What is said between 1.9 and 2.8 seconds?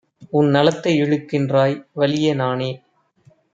வலிய நானே